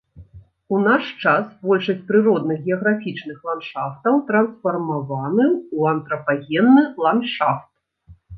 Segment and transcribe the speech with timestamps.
[0.75, 7.71] У наш час большасць прыродных геаграфічных ландшафтаў трансфармаваны ў антрапагенны ландшафт.